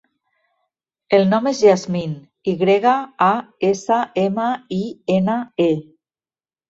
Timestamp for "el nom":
1.17-1.49